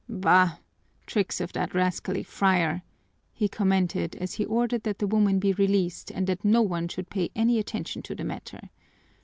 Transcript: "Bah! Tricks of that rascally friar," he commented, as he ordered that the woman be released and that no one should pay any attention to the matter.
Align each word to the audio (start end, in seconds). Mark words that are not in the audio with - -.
"Bah! 0.09 0.57
Tricks 1.05 1.39
of 1.39 1.53
that 1.53 1.75
rascally 1.75 2.23
friar," 2.23 2.81
he 3.31 3.47
commented, 3.47 4.15
as 4.15 4.33
he 4.33 4.45
ordered 4.45 4.81
that 4.81 4.97
the 4.97 5.05
woman 5.05 5.37
be 5.37 5.53
released 5.53 6.09
and 6.09 6.25
that 6.25 6.43
no 6.43 6.63
one 6.63 6.87
should 6.87 7.11
pay 7.11 7.29
any 7.35 7.59
attention 7.59 8.01
to 8.01 8.15
the 8.15 8.23
matter. 8.23 8.71